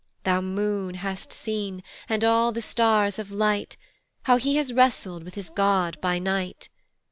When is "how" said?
4.23-4.37